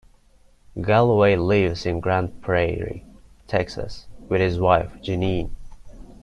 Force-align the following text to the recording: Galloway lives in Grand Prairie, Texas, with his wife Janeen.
Galloway 0.81 1.35
lives 1.35 1.85
in 1.85 1.99
Grand 1.99 2.41
Prairie, 2.41 3.05
Texas, 3.45 4.07
with 4.29 4.41
his 4.41 4.59
wife 4.59 4.93
Janeen. 5.03 5.51